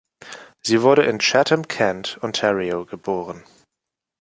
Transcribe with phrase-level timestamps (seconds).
[0.65, 3.43] Sie wurde in Chatham-Kent, Ontario, geboren.